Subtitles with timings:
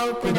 [0.00, 0.37] open,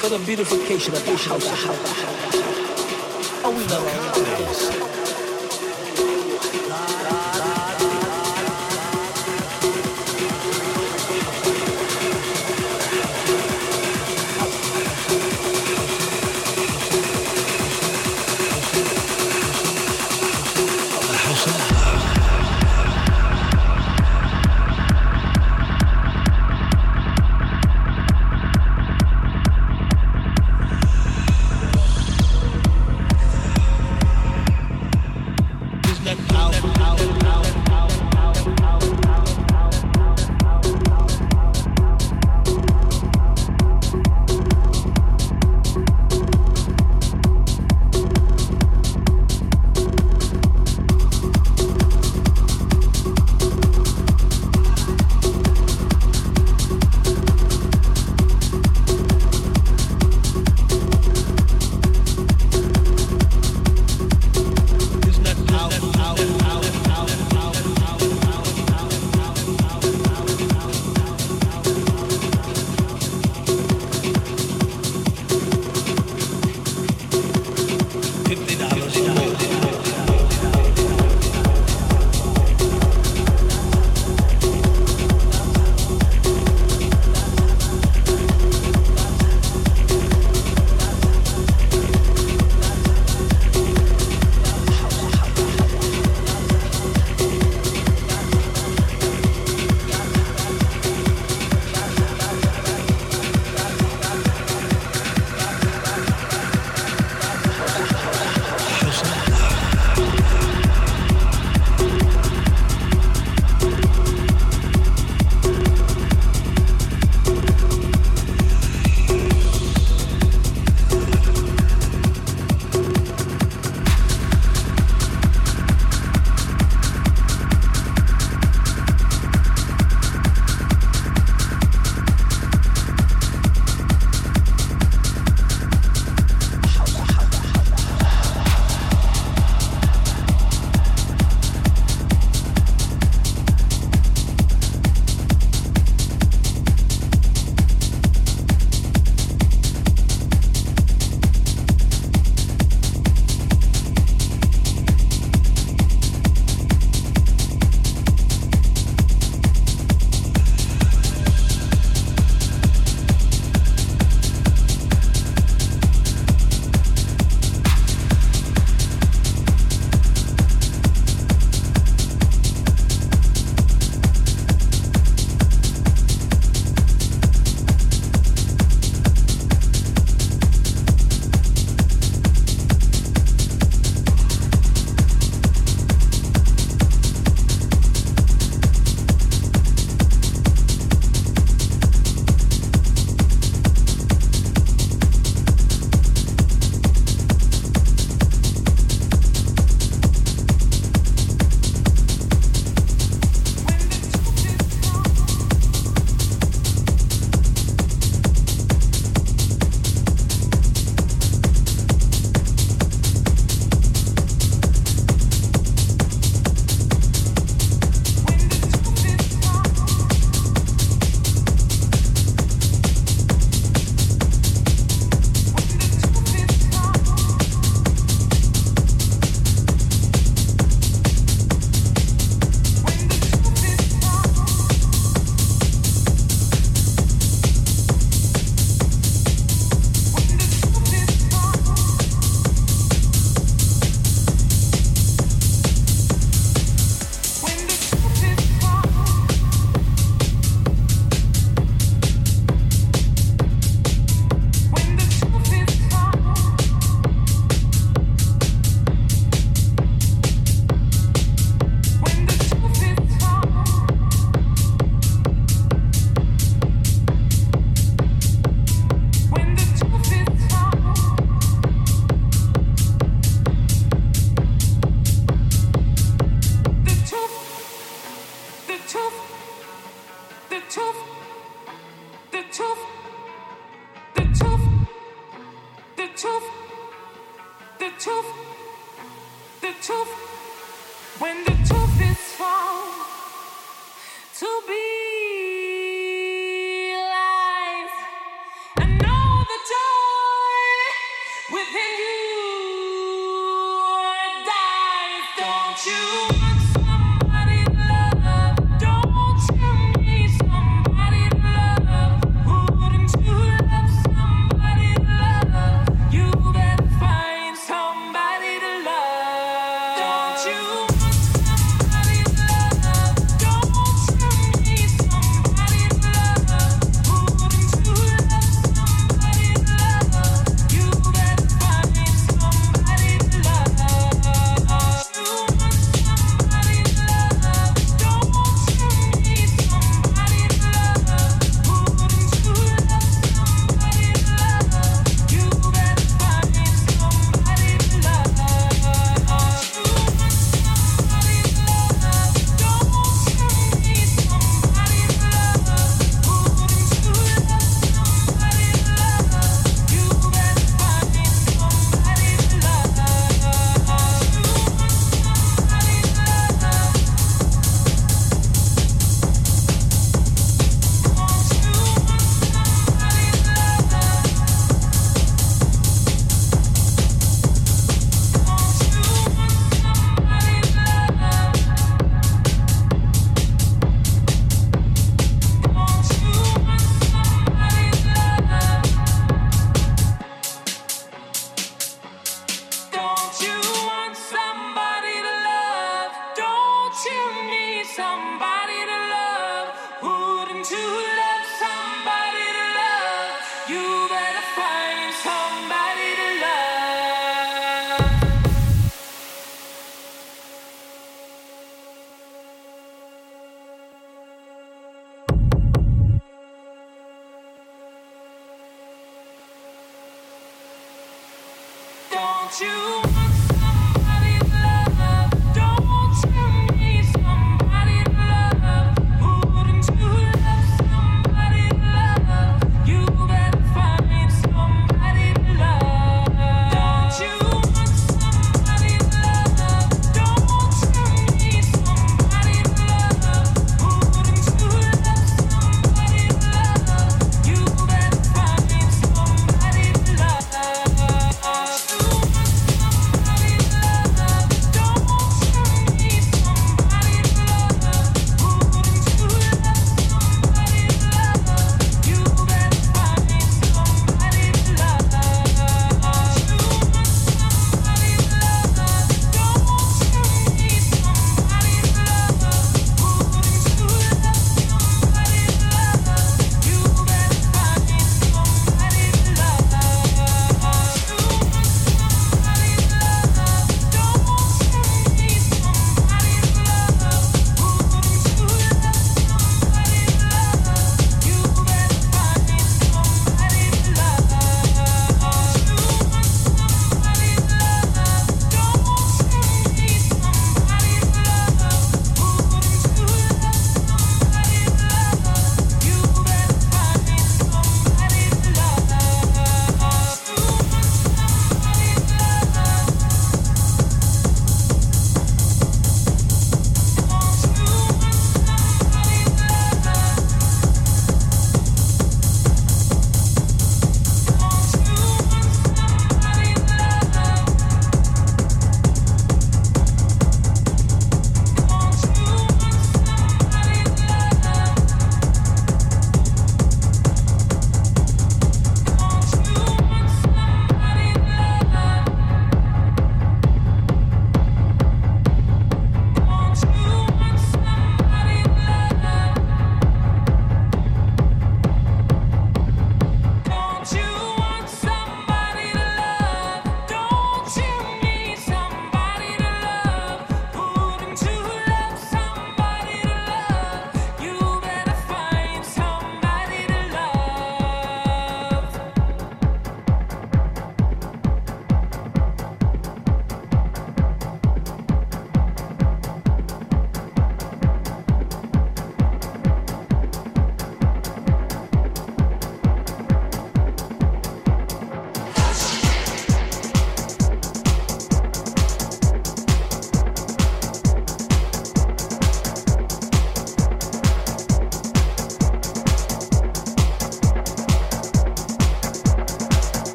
[0.00, 2.21] for the beautification of the house of house.